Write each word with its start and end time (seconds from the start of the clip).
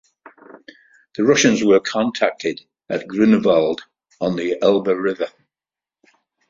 The 1.15 1.23
Russians 1.23 1.63
were 1.63 1.79
contacted 1.79 2.61
at 2.89 3.07
Grunewald 3.07 3.81
on 4.19 4.35
the 4.35 4.57
Elbe 4.59 4.87
River. 4.87 5.27